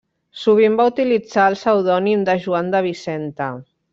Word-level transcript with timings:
Sovint 0.43 0.77
va 0.79 0.87
utilitzar 0.91 1.43
el 1.51 1.59
pseudònim 1.59 2.25
de 2.31 2.37
Joan 2.47 2.75
de 2.77 2.83
Vicenta. 2.89 3.53